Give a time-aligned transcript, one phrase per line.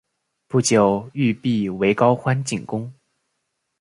[0.47, 2.91] 不久玉壁为高欢进攻。